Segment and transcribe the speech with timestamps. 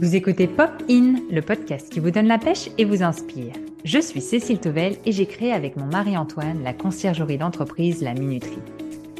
[0.00, 3.52] Vous écoutez Pop In, le podcast qui vous donne la pêche et vous inspire.
[3.84, 8.14] Je suis Cécile Tovel et j'ai créé avec mon mari Antoine la conciergerie d'entreprise La
[8.14, 8.62] Minuterie.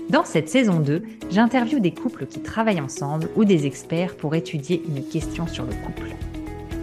[0.08, 4.82] Dans cette saison 2, j'interviewe des couples qui travaillent ensemble ou des experts pour étudier
[4.88, 6.08] une question sur le couple.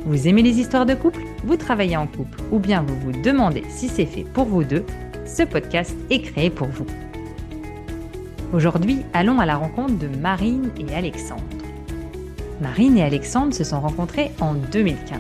[0.06, 1.24] Vous aimez les histoires de couple?
[1.44, 4.86] Vous travaillez en couple ou bien vous vous demandez si c'est fait pour vous deux
[5.26, 6.86] Ce podcast est créé pour vous.
[8.54, 11.59] Aujourd'hui, allons à la rencontre de Marine et Alexandre.
[12.62, 15.20] Marine et Alexandre se sont rencontrés en 2015.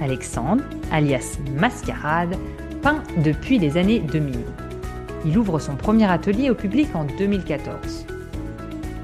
[0.00, 2.36] Alexandre, alias Mascarade,
[2.80, 4.36] peint depuis les années 2000.
[5.26, 8.06] Il ouvre son premier atelier au public en 2014.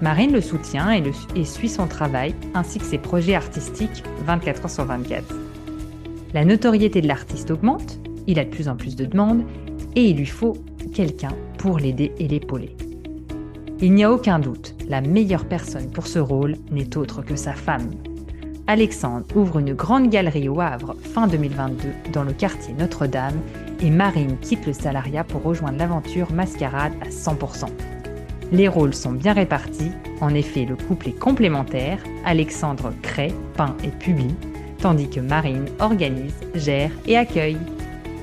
[0.01, 4.85] Marine le soutient et, suit son travail ainsi que ses projets artistiques 24 heures sur
[4.85, 5.25] 24.
[6.33, 9.43] La notoriété de l'artiste augmente, il a de plus en plus de demandes
[9.97, 10.57] et il lui faut
[10.95, 12.77] quelqu'un pour l'aider et l'épauler.
[13.83, 17.55] Il n'y a aucun doute, la meilleure personne pour ce rôle n'est autre que sa
[17.55, 17.91] femme.
[18.67, 23.41] Alexandre ouvre une grande galerie au Havre fin 2022 dans le quartier Notre-Dame
[23.81, 27.69] et Marine quitte le salariat pour rejoindre l'aventure Mascarade à 100%.
[28.53, 33.89] Les rôles sont bien répartis, en effet le couple est complémentaire, Alexandre crée, peint et
[33.89, 34.35] publie,
[34.79, 37.59] tandis que Marine organise, gère et accueille.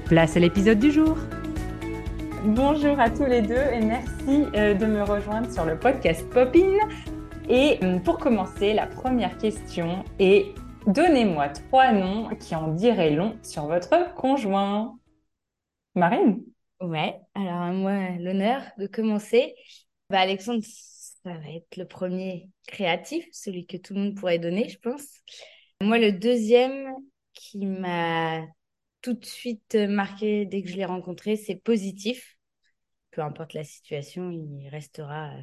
[0.05, 1.17] Place à l'épisode du jour
[2.47, 6.77] Bonjour à tous les deux et merci euh, de me rejoindre sur le podcast Popin.
[7.49, 13.37] Et euh, pour commencer, la première question est donnez-moi trois noms qui en diraient long
[13.43, 14.97] sur votre conjoint.
[15.93, 16.41] Marine?
[16.79, 19.53] Ouais, alors moi, l'honneur de commencer.
[20.09, 24.69] Bah, Alexandre, ça va être le premier créatif, celui que tout le monde pourrait donner,
[24.69, 25.05] je pense.
[25.81, 26.95] Moi, le deuxième
[27.33, 28.39] qui m'a
[29.01, 32.36] tout de suite marqué dès que je l'ai rencontré, c'est positif
[33.17, 35.41] peu importe la situation, il restera euh,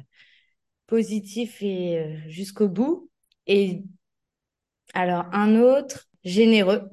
[0.87, 3.09] positif et euh, jusqu'au bout.
[3.47, 3.83] Et
[4.93, 6.89] alors, un autre, généreux.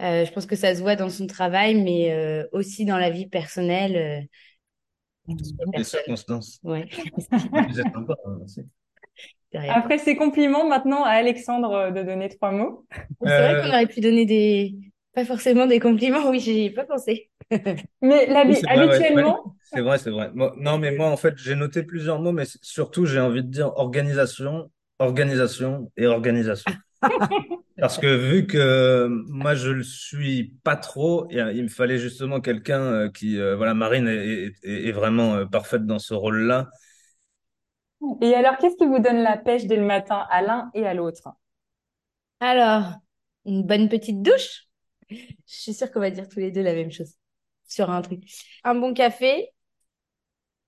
[0.00, 3.26] Euh, je pense que ça se voit dans son travail, mais aussi dans la vie
[3.26, 4.28] personnelle.
[5.74, 6.60] Les circonstances.
[6.62, 6.88] Ouais.
[9.52, 12.86] Après ces compliments, maintenant à Alexandre de donner trois mots.
[13.20, 14.76] C'est vrai qu'on aurait pu donner des,
[15.12, 16.30] pas forcément des compliments.
[16.30, 17.30] Oui, j'y ai pas pensé.
[18.02, 19.56] Mais habituellement.
[19.62, 20.30] C'est vrai, c'est vrai.
[20.34, 23.72] non, mais moi, en fait, j'ai noté plusieurs mots, mais surtout, j'ai envie de dire
[23.76, 26.72] organisation, organisation et organisation.
[27.78, 32.80] Parce que vu que moi, je le suis pas trop, il me fallait justement quelqu'un
[32.80, 36.70] euh, qui, euh, voilà, Marine est, est, vraiment euh, parfaite dans ce rôle-là.
[38.22, 40.94] Et alors, qu'est-ce qui vous donne la pêche dès le matin à l'un et à
[40.94, 41.28] l'autre?
[42.40, 42.94] Alors,
[43.44, 44.68] une bonne petite douche?
[45.10, 47.14] Je suis sûre qu'on va dire tous les deux la même chose
[47.66, 48.22] sur un truc.
[48.64, 49.50] Un bon café.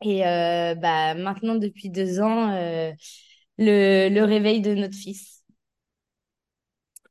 [0.03, 2.93] Et euh, bah, maintenant, depuis deux ans, euh,
[3.59, 5.45] le, le réveil de notre fils.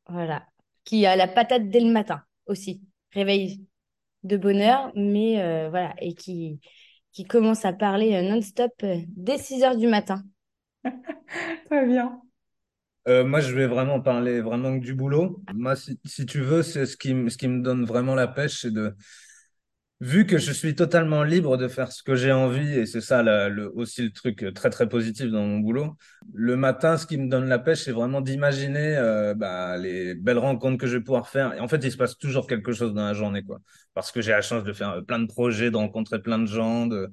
[0.08, 0.46] Voilà.
[0.86, 2.82] Qui a la patate dès le matin aussi.
[3.12, 3.66] Réveil
[4.24, 5.94] de bonheur, mais euh, voilà.
[6.00, 6.62] Et qui,
[7.12, 10.24] qui commence à parler non-stop dès 6 heures du matin.
[11.66, 12.22] Très bien.
[13.06, 15.42] moi, je vais vraiment parler vraiment du boulot.
[15.54, 18.62] Moi, si, si tu veux, c'est ce qui, ce qui me donne vraiment la pêche,
[18.62, 18.96] c'est de,
[20.00, 23.24] vu que je suis totalement libre de faire ce que j'ai envie, et c'est ça
[23.24, 25.96] le, aussi le truc très très positif dans mon boulot,
[26.34, 30.38] le matin, ce qui me donne la pêche, c'est vraiment d'imaginer euh, bah, les belles
[30.38, 31.54] rencontres que je vais pouvoir faire.
[31.56, 33.60] Et en fait, il se passe toujours quelque chose dans la journée, quoi.
[33.94, 36.46] Parce que j'ai la chance de faire euh, plein de projets, de rencontrer plein de
[36.46, 36.86] gens.
[36.86, 37.10] De...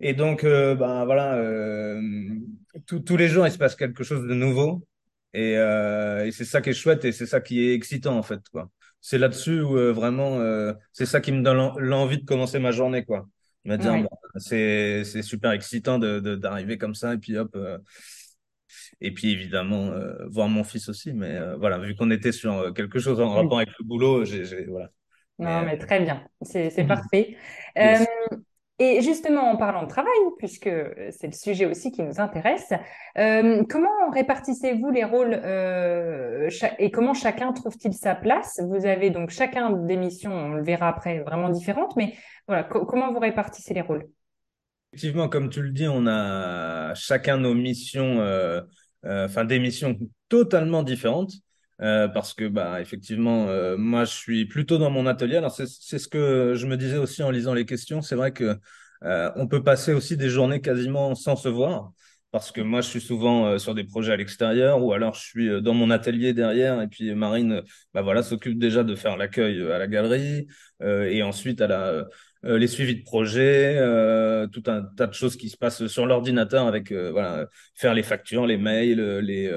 [0.00, 2.00] Et donc, euh, bah, voilà, euh,
[2.86, 4.86] tous les jours, il se passe quelque chose de nouveau.
[5.34, 8.22] Et, euh, et c'est ça qui est chouette et c'est ça qui est excitant, en
[8.22, 8.70] fait, quoi
[9.02, 12.70] c'est là-dessus où euh, vraiment, euh, c'est ça qui me donne l'envie de commencer ma
[12.70, 13.26] journée, quoi.
[13.64, 17.54] Me dire, bah, c'est c'est super excitant de d'arriver comme ça et puis hop.
[17.54, 17.78] Euh,
[19.00, 19.92] et puis évidemment
[20.30, 23.68] voir mon fils aussi, mais voilà, vu qu'on était sur quelque chose en rapport avec
[23.78, 24.88] le boulot, j'ai voilà.
[25.38, 27.36] Non, mais, très bien, c'est parfait.
[28.84, 30.68] Et justement, en parlant de travail, puisque
[31.10, 32.72] c'est le sujet aussi qui nous intéresse,
[33.16, 38.60] euh, comment répartissez-vous les rôles euh, et comment chacun trouve-t-il sa place?
[38.60, 42.16] Vous avez donc chacun des missions, on le verra après, vraiment différentes, mais
[42.48, 44.08] voilà, comment vous répartissez les rôles?
[44.92, 48.62] Effectivement, comme tu le dis, on a chacun nos missions, euh,
[49.04, 49.96] enfin des missions
[50.28, 51.34] totalement différentes.
[51.78, 53.46] parce que bah effectivement
[53.76, 55.36] moi je suis plutôt dans mon atelier.
[55.36, 58.02] Alors c'est ce que je me disais aussi en lisant les questions.
[58.02, 58.54] C'est vrai que euh,
[59.02, 61.92] on peut passer aussi des journées quasiment sans se voir
[62.32, 65.20] parce que moi je suis souvent euh, sur des projets à l'extérieur ou alors je
[65.20, 67.62] suis euh, dans mon atelier derrière et puis Marine
[67.94, 70.48] bah voilà s'occupe déjà de faire l'accueil à la galerie
[70.80, 72.06] et ensuite elle a
[72.42, 73.78] les suivis de projet,
[74.52, 77.46] tout un tas de choses qui se passent sur l'ordinateur avec voilà
[77.76, 79.48] faire les factures, les mails, les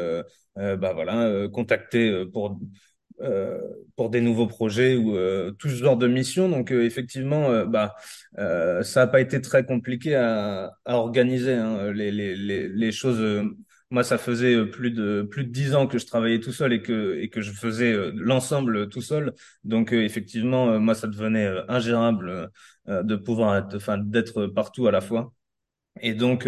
[0.55, 2.55] bah voilà contacter pour euh,
[3.95, 6.49] pour des nouveaux projets ou euh, tout ce genre de mission.
[6.49, 7.95] Donc euh, effectivement, bah
[8.37, 13.21] ça n'a pas été très compliqué à, à organiser hein, les, les, les, les, choses.
[13.89, 16.81] moi, ça faisait plus de plus de dix ans que je travaillais tout seul et
[16.81, 19.33] que et que je faisais l'ensemble tout seul.
[19.63, 22.49] Donc effectivement, moi, ça devenait ingérable
[22.87, 25.33] de pouvoir être, enfin, d'être partout à la fois.
[26.01, 26.45] Et donc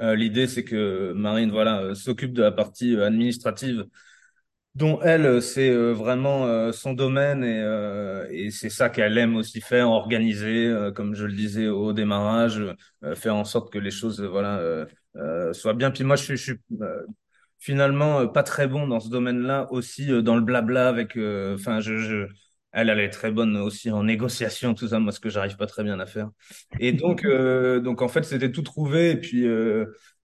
[0.00, 3.84] l'idée, c'est que Marine, voilà, s'occupe de la partie administrative
[4.74, 9.36] dont elle, euh, c'est euh, vraiment euh, son domaine et, et c'est ça qu'elle aime
[9.36, 12.62] aussi faire, organiser, comme je le disais au démarrage,
[13.14, 14.86] faire en sorte que les choses voilà
[15.52, 15.90] soient bien.
[15.90, 16.60] Puis moi, je je suis
[17.58, 21.16] finalement pas très bon dans ce domaine-là, aussi dans le blabla avec.
[21.16, 22.26] Enfin, je, je,
[22.72, 25.66] elle, elle est très bonne aussi en négociation, tout ça, moi, ce que j'arrive pas
[25.66, 26.30] très bien à faire.
[26.78, 29.46] Et donc, donc en fait, c'était tout trouvé et puis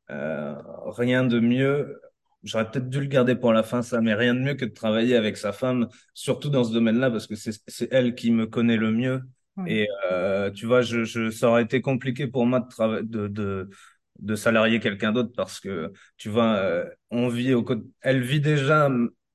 [0.09, 2.01] rien de mieux
[2.47, 4.71] J'aurais peut-être dû le garder pour la fin, ça, mais rien de mieux que de
[4.71, 8.77] travailler avec sa femme, surtout dans ce domaine-là, parce que c'est elle qui me connaît
[8.77, 9.23] le mieux.
[9.67, 13.71] Et euh, tu vois, je, je, ça aurait été compliqué pour moi de, de, de,
[14.19, 17.65] de salarier quelqu'un d'autre parce que, tu vois, euh, on vit au
[18.03, 18.91] elle vit déjà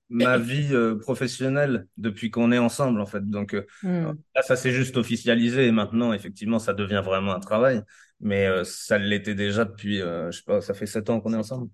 [0.09, 3.27] ma vie euh, professionnelle depuis qu'on est ensemble, en fait.
[3.27, 4.11] Donc hmm.
[4.35, 7.81] là, ça s'est juste officialisé et maintenant, effectivement, ça devient vraiment un travail.
[8.19, 11.69] Mais ça l'était déjà depuis, je sais pas, ça fait sept ans qu'on est ensemble.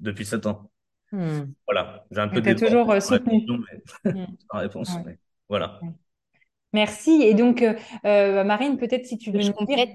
[0.00, 0.72] Depuis sept ans.
[1.14, 1.52] Hmm.
[1.68, 3.46] Voilà, j'ai un peu de toujours euh, soutenu.
[4.04, 4.24] Hmm.
[4.50, 4.96] réponse.
[5.48, 5.80] Voilà.
[6.72, 7.22] Merci.
[7.22, 7.74] Et donc, euh,
[8.04, 9.86] euh, Marine, peut-être si tu veux nous dire.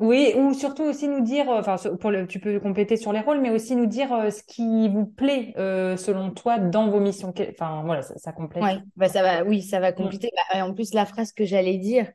[0.00, 3.40] Oui, ou surtout aussi nous dire, enfin, pour le, tu peux compléter sur les rôles,
[3.40, 7.32] mais aussi nous dire ce qui vous plaît selon toi dans vos missions.
[7.50, 8.64] Enfin, voilà, ça, complète.
[8.64, 9.94] Ouais, bah, ça va, oui, ça va hmm.
[9.94, 10.30] compléter.
[10.52, 12.10] Bah, en plus, la phrase que j'allais dire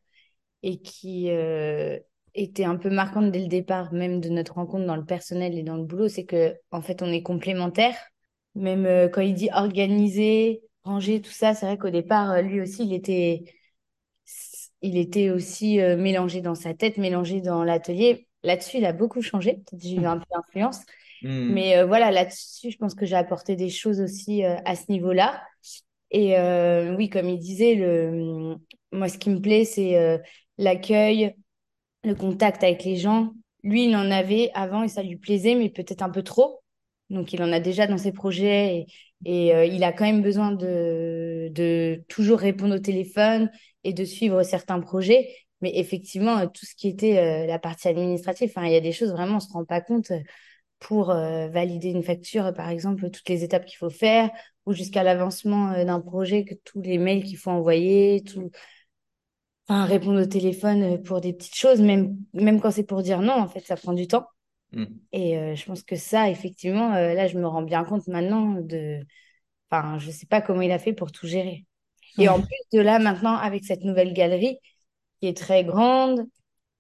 [0.62, 1.29] et qui
[2.35, 5.63] était un peu marquante dès le départ, même de notre rencontre dans le personnel et
[5.63, 7.95] dans le boulot, c'est que en fait, on est complémentaires
[8.59, 12.61] même euh, quand il dit organiser, ranger, tout ça, c'est vrai qu'au départ, euh, lui
[12.61, 13.44] aussi, il était,
[14.81, 18.27] il était aussi euh, mélangé dans sa tête, mélangé dans l'atelier.
[18.44, 19.53] Là-dessus, il a beaucoup changé.
[19.53, 20.81] Peut-être j'ai eu un peu d'influence.
[21.21, 21.51] Hmm.
[21.53, 25.44] Mais voilà, là-dessus, je pense que j'ai apporté des choses aussi à ce niveau-là.
[26.12, 26.35] Et
[26.95, 28.55] oui, comme il disait, le...
[28.94, 30.21] moi, ce qui me plaît, c'est
[30.57, 31.35] l'accueil,
[32.05, 33.33] le contact avec les gens.
[33.63, 36.58] Lui, il en avait avant et ça lui plaisait, mais peut-être un peu trop.
[37.09, 38.85] Donc, il en a déjà dans ses projets
[39.25, 43.50] et, euh, il a quand même besoin de, toujours répondre au téléphone
[43.83, 45.35] et de suivre certains projets.
[45.61, 48.91] Mais effectivement, euh, tout ce qui était euh, la partie administrative, il y a des
[48.91, 50.11] choses vraiment, on se rend pas compte
[50.79, 54.29] pour valider une facture, par exemple, toutes les étapes qu'il faut faire
[54.65, 58.50] ou jusqu'à l'avancement d'un projet, que tous les mails qu'il faut envoyer, tout,
[59.67, 63.47] répondre au téléphone pour des petites choses, même, même quand c'est pour dire non, en
[63.47, 64.25] fait, ça prend du temps.
[64.71, 64.86] Mm.
[65.12, 68.56] Et euh, je pense que ça, effectivement, euh, là, je me rends bien compte maintenant
[68.62, 69.00] de.
[69.71, 71.66] Enfin, je sais pas comment il a fait pour tout gérer.
[72.18, 74.57] Et en plus de là, maintenant, avec cette nouvelle galerie
[75.19, 76.25] qui est très grande,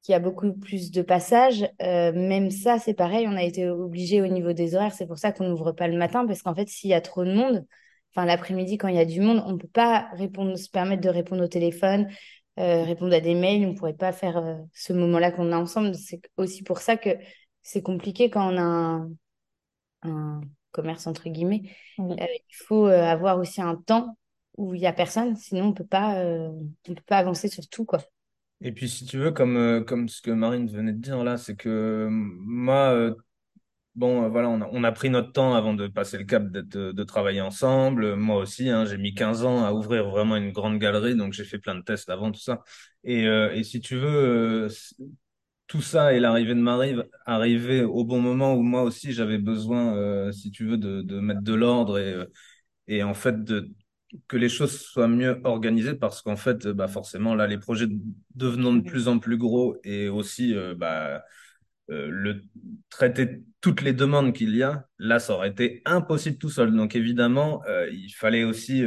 [0.01, 4.21] qui a beaucoup plus de passages, euh, même ça, c'est pareil, on a été obligé
[4.21, 4.93] au niveau des horaires.
[4.93, 7.23] C'est pour ça qu'on n'ouvre pas le matin, parce qu'en fait, s'il y a trop
[7.23, 7.65] de monde,
[8.11, 11.01] enfin, l'après-midi, quand il y a du monde, on ne peut pas répondre, se permettre
[11.01, 12.07] de répondre au téléphone,
[12.57, 15.95] répondre à des mails, on ne pourrait pas faire ce moment-là qu'on a ensemble.
[15.95, 17.11] C'est aussi pour ça que
[17.61, 19.07] c'est compliqué quand on a
[20.03, 20.41] un,
[20.71, 21.63] commerce entre guillemets.
[21.99, 24.17] Euh, il faut euh, avoir aussi un temps
[24.57, 26.49] où il y a personne, sinon on peut pas, euh,
[26.87, 27.99] on peut pas avancer sur tout quoi.
[28.61, 31.55] Et puis si tu veux, comme comme ce que Marine venait de dire là, c'est
[31.55, 33.15] que moi,
[33.95, 36.91] bon voilà, on a, on a, pris notre temps avant de passer le cap de,
[36.91, 38.15] de travailler ensemble.
[38.15, 41.45] Moi aussi, hein, j'ai mis 15 ans à ouvrir vraiment une grande galerie, donc j'ai
[41.45, 42.61] fait plein de tests avant tout ça.
[43.05, 44.67] Et, et si tu veux
[45.69, 46.95] tout ça et l'arrivée de Marie
[47.27, 51.21] arrivait au bon moment où moi aussi j'avais besoin, euh, si tu veux, de, de
[51.21, 52.25] mettre de l'ordre et, euh,
[52.87, 53.69] et en fait de,
[54.27, 57.87] que les choses soient mieux organisées parce qu'en fait, bah forcément, là, les projets
[58.35, 61.23] devenant de plus en plus gros et aussi euh, bah,
[61.89, 62.43] le
[62.89, 66.73] traiter toutes les demandes qu'il y a, là, ça aurait été impossible tout seul.
[66.73, 68.85] Donc évidemment, il fallait aussi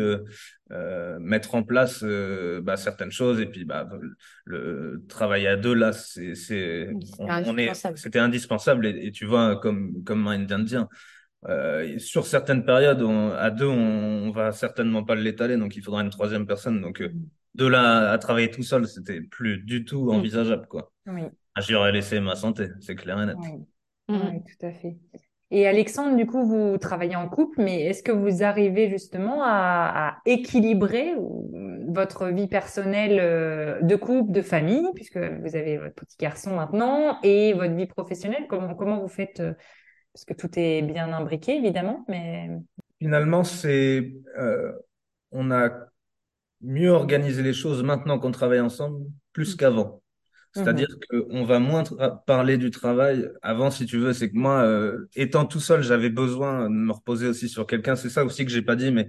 [0.72, 3.86] euh, mettre en place euh, bah, certaines choses et puis bah,
[4.46, 10.02] le travail à deux là c'est c'est on, est c'était indispensable et, tu vois comme
[10.04, 10.86] comme de dire
[11.46, 13.02] euh, sur certaines périodes
[13.36, 17.02] à deux on, on va certainement pas l'étaler donc il faudra une troisième personne donc
[17.02, 17.28] euh, mm.
[17.56, 20.14] de là à travailler tout seul c'était plus du tout mm.
[20.14, 21.22] envisageable quoi oui.
[21.54, 23.66] Ah, j'y aurais laissé ma santé c'est clair et net oui.
[24.08, 24.42] Mm.
[24.42, 24.96] tout à fait
[25.50, 30.18] Et Alexandre, du coup, vous travaillez en couple, mais est-ce que vous arrivez justement à,
[30.26, 31.14] équilibrer
[31.88, 37.20] votre vie personnelle euh, de couple, de famille, puisque vous avez votre petit garçon maintenant,
[37.22, 38.46] et votre vie professionnelle?
[38.48, 39.52] Comment, comment vous faites euh,
[40.12, 42.50] Parce que tout est bien imbriqué, évidemment, mais...
[42.98, 44.12] Finalement, c'est...
[44.38, 44.72] Euh,
[45.32, 45.70] on a
[46.60, 49.56] mieux organisé les choses maintenant qu'on travaille ensemble, plus mmh.
[49.56, 50.01] qu'avant.
[50.54, 51.22] C'est-à-dire mhm.
[51.28, 51.82] qu'on va moins
[52.26, 53.28] parler du travail.
[53.40, 56.92] Avant, si tu veux, c'est que moi, euh, étant tout seul, j'avais besoin de me
[56.92, 57.96] reposer aussi sur quelqu'un.
[57.96, 59.08] C'est ça aussi que j'ai pas dit, mais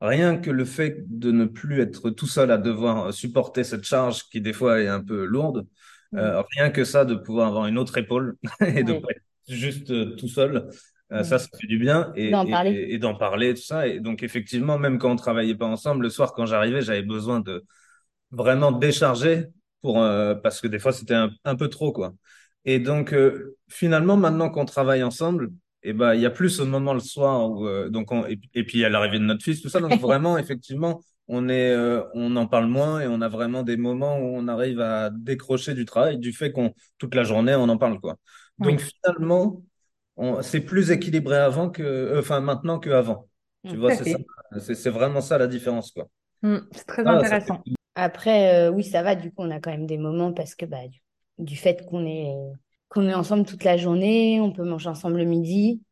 [0.00, 4.24] rien que le fait de ne plus être tout seul à devoir supporter cette charge
[4.30, 5.66] qui des fois est un peu lourde,
[6.14, 9.90] euh, rien que ça, de pouvoir avoir une autre épaule et de pas être juste
[9.90, 10.70] euh, tout seul,
[11.10, 12.86] ça, ça fait du bien et d'en parler.
[12.90, 13.86] et, d'en parler, tout ça.
[13.86, 17.40] Et donc effectivement, même quand on travaillait pas ensemble, le soir quand j'arrivais, j'avais besoin
[17.40, 17.64] de
[18.30, 19.46] vraiment décharger
[19.82, 22.14] pour, euh, parce que des fois, c'était un, un, peu trop, quoi.
[22.64, 25.50] Et donc, euh, finalement, maintenant qu'on travaille ensemble,
[25.84, 28.26] et eh ben, il y a plus ce moment le soir où, euh, donc on,
[28.26, 29.80] et, puis il y a l'arrivée de notre fils, tout ça.
[29.80, 31.76] Donc vraiment, effectivement, on est,
[32.14, 35.74] on en parle moins et on a vraiment des moments où on arrive à décrocher
[35.74, 38.16] du travail, du fait qu'on toute la journée on en parle, quoi.
[38.58, 39.62] Donc finalement,
[40.40, 43.28] c'est plus équilibré avant que, enfin maintenant qu'avant.
[43.68, 46.08] Tu vois, c'est vraiment ça la différence, quoi.
[46.42, 47.62] Mmh, c'est très intéressant.
[48.00, 49.16] Après, euh, oui, ça va.
[49.16, 50.78] Du coup, on a quand même des moments parce que bah,
[51.38, 52.32] du, fait qu'on est,
[52.88, 55.82] qu'on est ensemble toute la journée, on peut manger ensemble le midi,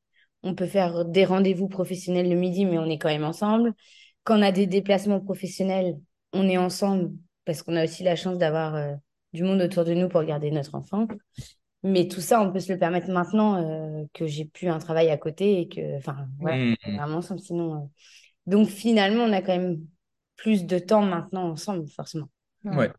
[0.44, 3.74] on peut faire des rendez-vous professionnels le midi, mais on est quand même ensemble.
[4.22, 5.96] Quand on a des déplacements professionnels,
[6.32, 7.10] on est ensemble
[7.44, 8.92] parce qu'on a aussi la chance d'avoir euh,
[9.32, 11.08] du monde autour de nous pour garder notre enfant.
[11.82, 15.10] Mais tout ça, on peut se le permettre maintenant euh, que j'ai plus un travail
[15.10, 16.96] à côté et que, enfin, ouais, mmh.
[16.96, 17.40] vraiment ensemble.
[17.40, 17.90] Sinon,
[18.46, 19.80] donc finalement, on a quand même
[20.36, 22.28] plus de temps maintenant ensemble, forcément.
[22.64, 22.90] Ouais.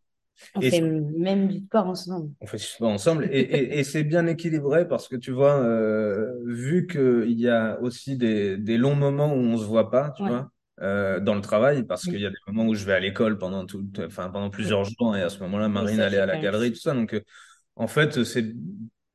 [0.56, 2.32] On fait même du sport ensemble.
[2.42, 6.32] On fait du sport ensemble et, et, c'est bien équilibré parce que tu vois, euh,
[6.46, 10.24] vu qu'il y a aussi des, des, longs moments où on se voit pas, tu
[10.24, 10.52] vois,
[10.82, 13.40] euh, dans le travail, parce qu'il y a des moments où je vais à l'école
[13.40, 16.72] pendant tout, enfin pendant plusieurs jours et à ce moment-là, Marine allait à la galerie,
[16.72, 16.94] tout ça.
[16.94, 17.22] Donc, euh,
[17.76, 18.46] en fait, c'est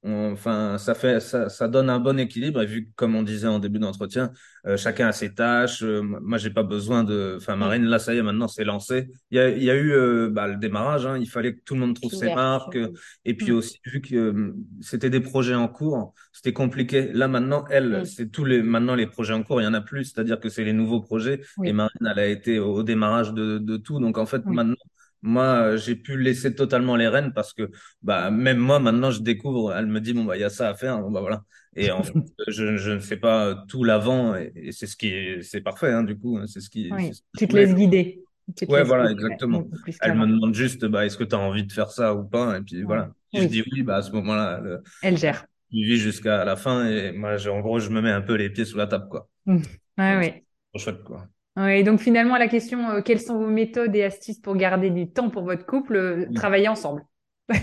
[0.05, 2.61] Enfin, ça fait, ça, ça donne un bon équilibre.
[2.61, 4.33] Et vu comme on disait en début d'entretien,
[4.67, 5.83] euh, chacun a ses tâches.
[5.85, 7.37] Euh, moi, j'ai pas besoin de.
[7.37, 9.09] Enfin, Marine, là, ça y est, maintenant, c'est lancé.
[9.31, 11.07] Il y a, il y a eu euh, bah, le démarrage.
[11.07, 12.79] Hein, il fallait que tout le monde trouve ses marques.
[13.25, 13.55] et puis mm.
[13.55, 17.13] aussi, vu que c'était des projets en cours, c'était compliqué.
[17.13, 18.05] Là, maintenant, elle, mm.
[18.05, 18.61] c'est tous les.
[18.61, 20.07] Maintenant, les projets en cours, il y en a plus.
[20.07, 21.43] C'est-à-dire que c'est les nouveaux projets.
[21.63, 24.01] Et Marine, elle a été au, démarrage de, de tout.
[24.01, 24.75] Donc, en fait, maintenant
[25.23, 27.71] moi, j'ai pu laisser totalement les rênes parce que
[28.03, 30.69] bah, même moi, maintenant, je découvre, elle me dit, bon, bah, il y a ça
[30.69, 31.01] à faire.
[31.01, 31.45] Bon, bah, voilà.
[31.77, 32.13] Et en fait,
[32.49, 36.03] je, je ne fais pas tout l'avant et, c'est ce qui est, c'est parfait, hein,
[36.03, 36.39] du coup.
[36.39, 36.91] Hein, c'est ce qui.
[36.93, 38.25] Oui, tu te laisses guider.
[38.69, 39.65] ouais, voilà, exactement.
[40.01, 42.59] Elle me demande juste, bah, est-ce que tu as envie de faire ça ou pas?
[42.59, 43.13] Et puis voilà.
[43.33, 44.61] je dis oui, bah, à ce moment-là,
[45.03, 45.47] elle gère.
[45.75, 48.51] Il vit jusqu'à la fin et moi, en gros, je me mets un peu les
[48.51, 49.29] pieds sous la table, quoi.
[49.47, 49.63] Mmh.
[49.97, 50.43] Ouais, oui.
[50.71, 51.27] Trop chouette, quoi.
[51.57, 55.11] Oui, donc finalement, la question, euh, quelles sont vos méthodes et astuces pour garder du
[55.11, 57.05] temps pour votre couple, euh, travailler ensemble?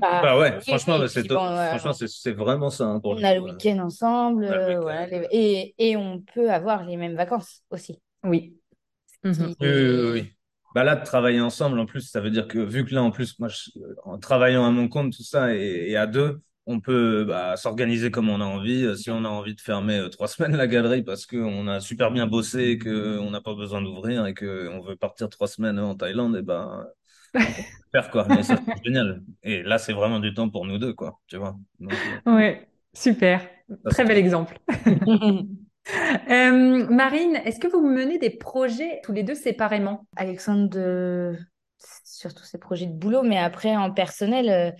[0.00, 1.26] Bah, bah, ouais, franchement, bah, c'est
[1.68, 2.84] franchement, c'est vraiment ça.
[2.84, 4.44] Hein, on a le week-end ensemble,
[4.82, 8.00] voilà, et, et, on peut avoir les mêmes vacances aussi.
[8.24, 8.58] Oui.
[9.22, 9.54] Mhm.
[9.60, 9.68] Oui,
[10.12, 10.32] oui,
[10.74, 13.10] Bah là, de travailler ensemble, en plus, ça veut dire que vu que là, en
[13.10, 13.48] plus, moi,
[14.04, 18.28] en travaillant à mon compte, tout ça, et à deux, on peut bah, s'organiser comme
[18.28, 18.84] on a envie.
[18.84, 21.80] Euh, si on a envie de fermer euh, trois semaines la galerie parce qu'on a
[21.80, 25.78] super bien bossé et qu'on n'a pas besoin d'ouvrir et qu'on veut partir trois semaines
[25.78, 26.86] en Thaïlande, et ben
[27.92, 28.26] faire quoi.
[28.28, 29.22] Mais ça c'est génial.
[29.42, 31.20] Et là c'est vraiment du temps pour nous deux quoi.
[31.26, 31.56] Tu vois.
[31.80, 31.92] Donc,
[32.26, 33.46] euh, ouais, super.
[33.90, 34.58] Très bel exemple.
[36.28, 40.06] Marine, est-ce que vous menez des projets tous les deux séparément?
[40.16, 41.36] Alexandre, de...
[42.04, 44.74] surtout ses projets de boulot, mais après en personnel,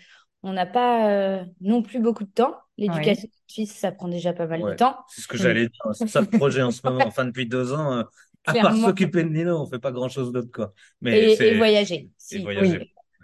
[0.44, 2.54] on n'a pas euh, non plus beaucoup de temps.
[2.76, 4.98] L'éducation de fils, ça prend déjà pas mal de temps.
[5.08, 5.92] C'est ce que j'allais dire.
[5.92, 7.04] C'est ça le projet en ce moment.
[7.06, 8.02] Enfin, depuis deux ans, euh,
[8.46, 10.50] à part s'occuper de Nino, on fait pas grand chose d'autre.
[10.52, 10.74] quoi.
[11.00, 12.10] Mais et, voyager.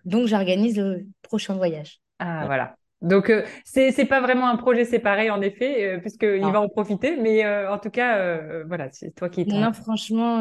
[0.05, 2.01] Donc, j'organise le prochain voyage.
[2.19, 2.77] Ah, voilà.
[3.03, 7.17] Donc, euh, ce c'est pas vraiment un projet séparé, en effet, puisqu'il va en profiter.
[7.17, 9.45] Mais en tout cas, voilà, c'est toi qui.
[9.45, 10.41] Non, franchement,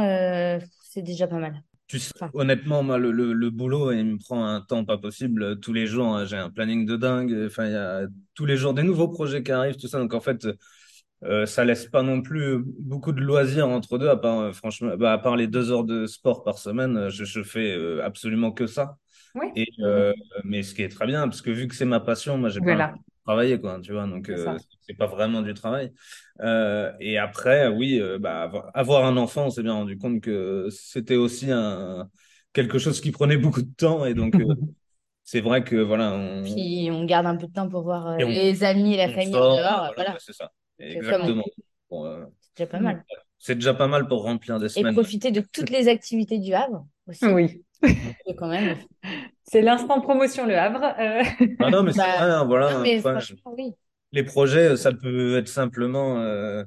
[0.82, 1.62] c'est déjà pas mal.
[1.90, 5.60] Tu sais, honnêtement, moi, le, le, boulot, il me prend un temps pas possible.
[5.60, 7.36] Tous les jours, hein, j'ai un planning de dingue.
[7.48, 8.04] Enfin, il y a
[8.36, 9.98] tous les jours des nouveaux projets qui arrivent, tout ça.
[9.98, 10.48] Donc, en fait,
[11.24, 14.96] euh, ça laisse pas non plus beaucoup de loisirs entre deux, à part, euh, franchement,
[14.98, 18.52] bah, à part les deux heures de sport par semaine, je, je fais euh, absolument
[18.52, 18.96] que ça.
[19.34, 19.48] Oui.
[19.56, 22.38] Et, euh, mais ce qui est très bien, parce que vu que c'est ma passion,
[22.38, 22.94] moi, j'ai pas
[23.26, 24.08] travailler, quoi, tu vois.
[24.08, 24.32] Donc,
[24.82, 25.92] c'est pas vraiment du travail.
[26.42, 30.68] Euh, et après, oui, euh, bah, avoir un enfant, on s'est bien rendu compte que
[30.72, 32.10] c'était aussi un,
[32.54, 34.06] quelque chose qui prenait beaucoup de temps.
[34.06, 34.46] Et donc, euh,
[35.24, 36.14] c'est vrai que voilà.
[36.14, 36.44] On...
[36.44, 39.94] Puis on garde un peu de temps pour voir les amis et la famille dehors.
[39.96, 40.52] Voilà, c'est ça.
[40.80, 41.44] Exactement.
[41.92, 43.06] Euh, c'est déjà pas mal.
[43.38, 44.94] C'est déjà pas mal pour remplir des semaines.
[44.94, 47.26] Et profiter de toutes les activités du Havre aussi.
[47.26, 47.64] Oui.
[48.38, 48.78] Quand même.
[49.44, 50.84] C'est l'instant promotion, le Havre.
[51.00, 51.24] Euh.
[51.60, 52.80] Ah non, mais c'est bah, voilà.
[52.80, 53.74] mais franchement, oui.
[54.12, 56.64] Les projets, ça peut être simplement euh,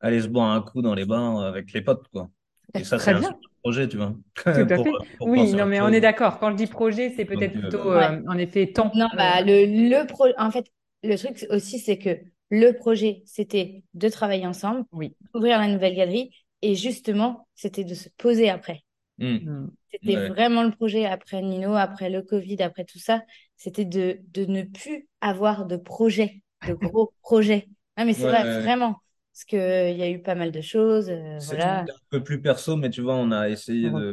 [0.00, 2.30] aller se boire un coup dans les bars avec les potes, quoi.
[2.74, 3.20] Et ça, c'est un
[3.62, 4.14] projet, tu vois.
[4.34, 4.92] Tout à fait.
[5.20, 6.38] oui, non, mais on est d'accord.
[6.38, 8.92] Quand je dis projet, c'est peut-être plutôt, en effet, temps.
[8.94, 10.26] Non, bah, le, le pro...
[10.38, 10.66] en fait,
[11.02, 12.18] le truc aussi, c'est que
[12.50, 15.16] le projet, c'était de travailler ensemble, oui.
[15.34, 16.30] ouvrir la nouvelle galerie,
[16.62, 18.82] et justement, c'était de se poser après.
[19.20, 19.36] Hmm.
[19.36, 19.70] Hmm.
[19.92, 23.22] C'était vraiment le projet après Nino, après le Covid, après tout ça.
[23.56, 27.68] C'était de, de ne plus avoir de projet, de gros projets.
[27.98, 28.96] Non, mais c'est vrai, vraiment.
[29.32, 31.08] Parce qu'il y a eu pas mal de choses.
[31.08, 31.82] Euh, voilà.
[31.82, 34.12] un peu plus perso, mais tu vois, on a essayé de.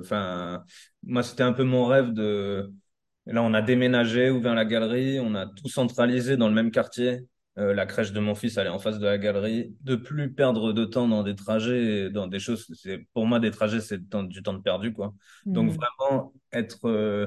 [0.00, 0.64] Enfin,
[1.02, 2.72] moi, c'était un peu mon rêve de.
[3.26, 7.26] Là, on a déménagé, ouvert la galerie, on a tout centralisé dans le même quartier.
[7.58, 9.74] Euh, la crèche de mon fils, elle est en face de la galerie.
[9.80, 12.66] De plus perdre de temps dans des trajets, dans des choses.
[12.74, 15.14] C'est pour moi des trajets, c'est du temps de perdu, quoi.
[15.46, 15.76] Donc mmh.
[15.76, 17.26] vraiment être, euh,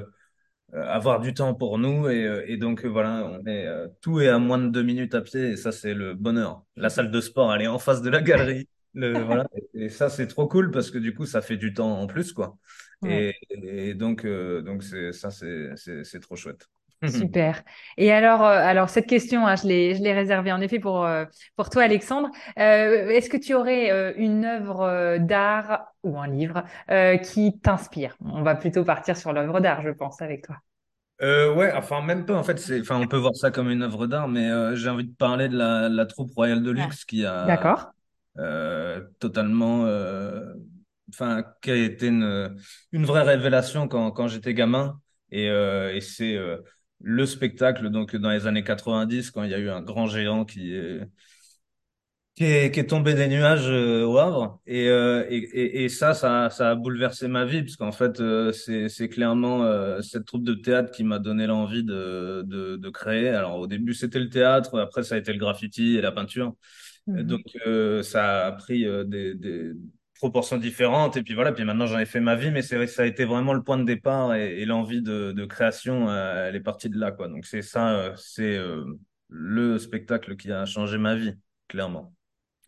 [0.74, 3.66] euh, avoir du temps pour nous et, et donc voilà, on est
[4.00, 6.62] tout est à moins de deux minutes à pied et ça c'est le bonheur.
[6.76, 8.68] La salle de sport, elle est en face de la galerie.
[8.94, 9.46] Le, voilà.
[9.74, 12.32] Et, ça c'est trop cool parce que du coup ça fait du temps en plus,
[12.32, 12.56] quoi.
[13.04, 16.68] Et, et, donc donc c'est ça c'est c'est trop chouette.
[17.06, 17.62] Super.
[17.96, 21.04] Et alors, euh, alors cette question, hein, je l'ai, je l'ai réservée en effet pour
[21.04, 21.24] euh,
[21.56, 22.28] pour toi, Alexandre.
[22.58, 26.64] Euh, est-ce que tu aurais une œuvre d'art ou un livre
[27.22, 28.16] qui t'inspire?
[28.24, 30.56] On va plutôt partir sur l'œuvre d'art, je pense, avec toi.
[31.20, 32.34] ouais, enfin même pas.
[32.36, 35.04] En fait, c'est, enfin, on peut voir ça comme une œuvre d'art, mais j'ai envie
[35.04, 37.92] de parler de la, la troupe royale de luxe qui a D'accord.
[39.18, 39.86] totalement,
[41.12, 42.56] enfin, qui a été une
[42.92, 45.00] une vraie révélation quand quand j'étais gamin.
[45.32, 46.36] Et, et c'est
[47.00, 50.44] le spectacle donc dans les années 90 quand il y a eu un grand géant
[50.44, 51.00] qui est
[52.40, 54.60] qui est, qui est tombé des nuages euh, au Havre.
[54.66, 58.52] Et, euh, et, et, ça, ça ça a bouleversé ma vie parce qu'en fait euh,
[58.52, 59.62] c'est c'est clairement
[60.02, 63.28] cette troupe de théâtre qui m'a donné l'envie de, de de créer.
[63.28, 66.54] Alors au début c'était le théâtre après ça a été le graffiti et la peinture.
[67.06, 67.22] Mmh.
[67.24, 67.42] Donc
[68.04, 69.72] ça a pris des, des
[70.20, 71.16] proportions différentes.
[71.16, 73.02] Et puis voilà, puis maintenant j'en ai fait ma vie, mais c'est vrai que ça
[73.02, 76.60] a été vraiment le point de départ et, l'envie de, de, création, euh, elle est
[76.60, 77.28] partie de là, quoi.
[77.28, 78.84] Donc c'est ça, euh, c'est euh,
[79.28, 81.32] le spectacle qui a changé ma vie,
[81.68, 82.12] clairement.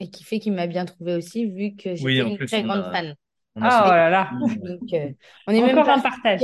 [0.01, 3.15] Et qui fait qu'il m'a bien trouvé aussi, vu que j'étais une très grande fan.
[3.57, 4.31] oh là là.
[4.41, 4.88] Donc,
[5.47, 6.41] on est même un partage.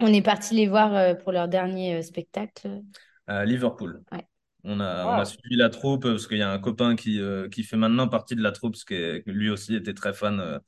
[0.00, 2.82] On est parti les voir pour leur dernier spectacle.
[3.28, 4.02] À Liverpool.
[4.10, 4.26] Ouais.
[4.64, 7.48] On a, on a suivi la troupe parce qu'il y a un copain qui, euh,
[7.48, 10.58] qui fait maintenant partie de la troupe, parce que lui aussi était très fan euh,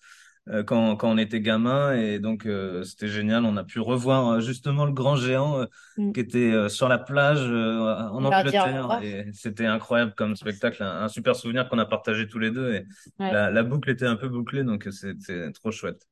[0.49, 1.95] euh, quand, quand on était gamin.
[1.95, 2.49] Et donc,
[2.83, 3.45] c'était génial.
[3.45, 5.65] On a pu revoir justement le grand géant
[5.97, 6.13] mm.
[6.13, 9.01] qui était sur la plage en Angleterre.
[9.03, 10.83] Et c'était incroyable comme spectacle.
[10.83, 12.75] Un, super souvenir qu'on a partagé tous les deux.
[12.75, 12.87] Et
[13.21, 16.05] la, la boucle était un peu bouclée, donc c'était trop chouette.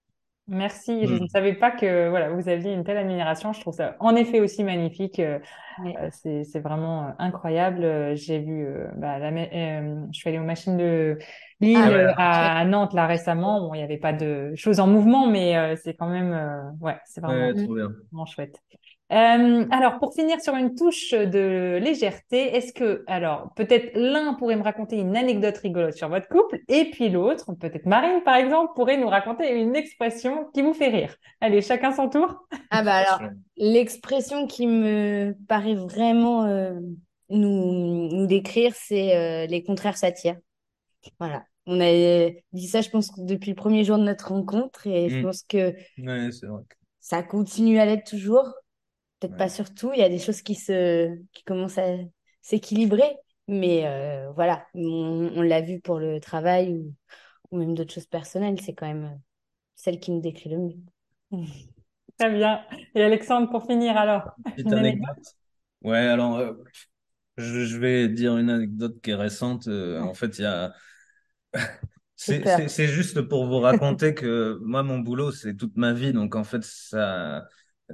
[0.48, 1.06] Merci.
[1.06, 1.28] Je ne mm.
[1.28, 3.52] savais pas que voilà, vous aviez une telle admiration.
[3.52, 5.20] Je trouve ça en effet aussi magnifique.
[5.20, 5.38] Euh,
[5.84, 8.16] euh, c'est vraiment euh, incroyable.
[8.16, 11.18] J'ai vu, bah, la, je suis allée aux machines de
[11.60, 13.60] Lille ah à, Nantes là récemment.
[13.60, 16.36] Bon, il n'y avait pas de choses en mouvement, mais c'est quand même,
[16.80, 18.60] ouais, c'est vraiment, vraiment chouette.
[19.12, 24.56] Euh, alors, pour finir sur une touche de légèreté, est-ce que, alors, peut-être l'un pourrait
[24.56, 28.72] me raconter une anecdote rigolote sur votre couple, et puis l'autre, peut-être Marine, par exemple,
[28.74, 31.14] pourrait nous raconter une expression qui vous fait rire.
[31.42, 32.46] Allez, chacun son tour.
[32.70, 36.72] Ah bah alors, l'expression qui me paraît vraiment euh,
[37.28, 40.38] nous, nous décrire, c'est euh, les contraires s'attirent.
[41.18, 41.44] Voilà.
[41.66, 45.18] On a dit ça, je pense, depuis le premier jour de notre rencontre, et je
[45.18, 45.22] mm.
[45.22, 45.74] pense que
[46.98, 48.54] ça continue à l'être toujours
[49.22, 49.92] peut-être pas sur tout.
[49.94, 51.96] Il y a des choses qui se qui commencent à
[52.40, 53.16] s'équilibrer,
[53.48, 56.94] mais euh, voilà, on, l'a vu pour le travail ou,
[57.50, 58.60] ou même d'autres choses personnelles.
[58.60, 59.20] C'est quand même
[59.76, 60.76] celle qui nous décrit le mieux.
[62.18, 62.62] Très bien.
[62.94, 65.34] Et Alexandre, pour finir alors, une anecdote.
[65.82, 66.52] Ouais, alors euh,
[67.36, 69.66] je, vais dire une anecdote qui est récente.
[69.68, 70.72] Euh, en fait, il y a
[72.16, 76.12] c'est juste pour vous raconter que moi, mon boulot, c'est toute ma vie.
[76.12, 77.44] Donc, en fait, ça,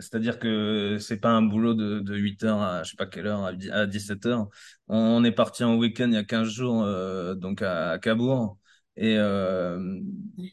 [0.01, 3.27] c'est-à-dire que c'est pas un boulot de, de 8 heures à je sais pas quelle
[3.27, 4.49] heure, à 17 heures.
[4.89, 8.59] On est parti en week-end il y a 15 jours, euh, donc à, Cabourg.
[9.01, 10.01] Et, euh,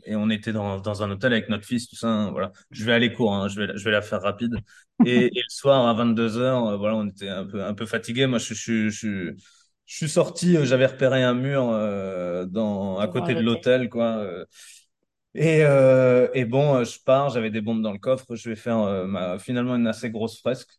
[0.06, 2.08] et on était dans, dans un hôtel avec notre fils, tout ça.
[2.08, 2.52] Hein, voilà.
[2.70, 4.56] Je vais aller court, hein, je, vais, je vais la faire rapide.
[5.06, 7.86] Et, et le soir à 22 heures, euh, voilà, on était un peu, un peu
[7.86, 8.28] fatigué.
[8.28, 9.34] Moi, je, je, je,
[9.86, 14.26] je suis sorti, euh, j'avais repéré un mur euh, dans, à côté de l'hôtel, quoi.
[15.36, 18.50] Euh, et, euh, et bon, euh, je pars, j'avais des bombes dans le coffre, je
[18.50, 20.70] vais faire euh, ma, finalement une assez grosse fresque.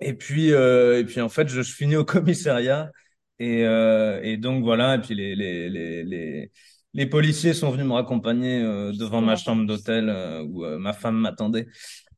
[0.00, 2.90] Et puis, euh, et puis en fait, je, je, finis au commissariat
[3.38, 6.52] Et, et donc voilà, et puis les, les, les, les,
[6.94, 8.60] les policiers sont venus me raccompagner
[8.94, 10.10] devant ma chambre d'hôtel
[10.50, 11.66] où ma femme m'attendait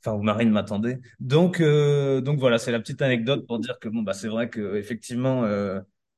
[0.05, 1.01] enfin où Marine m'attendait.
[1.21, 4.77] Donc donc voilà, c'est la petite anecdote pour dire que bon bah c'est vrai que
[4.77, 5.43] effectivement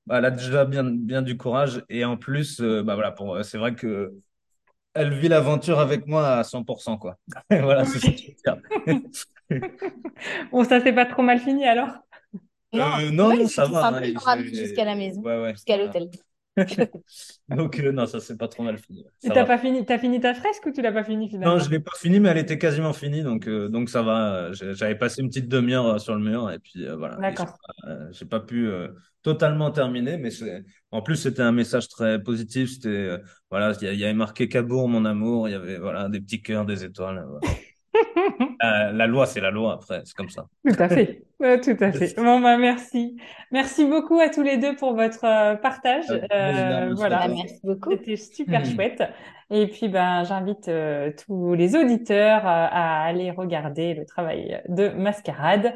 [0.07, 3.59] bah, elle a déjà bien bien du courage et en plus bah voilà pour c'est
[3.59, 4.13] vrai que
[4.95, 7.17] elle vit l'aventure avec moi à 100%, quoi.
[7.51, 8.59] voilà, c'est ça
[10.53, 11.89] bon, ça s'est pas trop mal fini alors?
[12.75, 14.03] Euh, Non, non, ça va.
[14.45, 15.23] Jusqu'à la maison,
[15.53, 16.11] jusqu'à l'hôtel.
[17.49, 19.05] Donc, euh, non, ça s'est pas trop mal fini.
[19.23, 21.57] Tu t'as pas fini, as fini ta fresque ou tu l'as pas fini finalement?
[21.57, 24.53] Non, je l'ai pas fini, mais elle était quasiment finie, donc, euh, donc ça va.
[24.53, 27.17] J'avais passé une petite demi-heure sur le mur et puis voilà.
[27.17, 27.57] D'accord.
[28.11, 28.71] J'ai pas, pas, pu
[29.23, 30.31] totalement terminé, mais
[30.91, 32.71] en plus c'était un message très positif.
[32.71, 33.19] C'était
[33.51, 35.49] voilà, il y, avait marqué Cabourg, mon amour.
[35.49, 37.25] Il y avait voilà des petits cœurs, des étoiles.
[38.61, 40.47] la loi, c'est la loi après, c'est comme ça.
[40.67, 41.23] Tout à fait.
[41.63, 42.17] tout à fait.
[42.17, 43.17] Bon, bah, merci.
[43.53, 46.07] Merci beaucoup à tous les deux pour votre euh, partage.
[46.33, 47.29] Euh, voilà.
[47.29, 47.93] Merci beaucoup.
[47.93, 48.65] C'était super hmm.
[48.65, 49.03] chouette.
[49.51, 55.73] Et puis, ben, j'invite euh, tous les auditeurs à aller regarder le travail de Mascarade,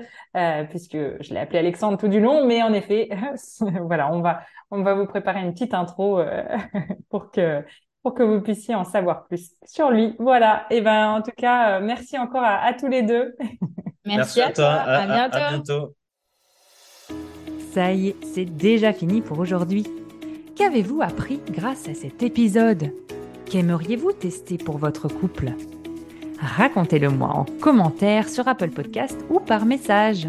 [0.69, 3.09] puisque je l'ai appelé Alexandre tout du long, mais en effet,
[3.61, 6.21] voilà, on va, on va vous préparer une petite intro
[7.09, 7.65] pour que
[8.03, 10.15] pour que vous puissiez en savoir plus sur lui.
[10.19, 10.67] Voilà.
[10.71, 13.35] Et ben, en tout cas, euh, merci encore à, tous les deux.
[14.05, 14.69] Merci, à, toi.
[14.69, 15.37] À, bientôt.
[15.37, 15.95] à bientôt.
[17.73, 19.87] Ça y est, c'est déjà fini pour aujourd'hui.
[20.57, 22.93] Qu'avez-vous appris grâce à cet épisode?
[23.47, 25.53] Qu'aimeriez-vous tester pour votre couple?
[26.41, 30.29] Racontez-le moi en commentaire sur Apple Podcast ou par message.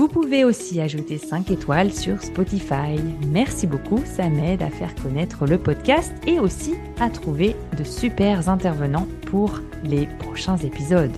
[0.00, 2.96] Vous pouvez aussi ajouter 5 étoiles sur Spotify.
[3.26, 8.48] Merci beaucoup, ça m'aide à faire connaître le podcast et aussi à trouver de super
[8.48, 11.14] intervenants pour les prochains épisodes.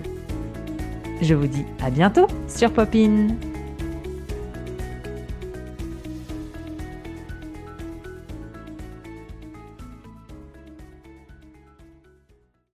[1.21, 3.29] Je vous dis à bientôt sur Popin.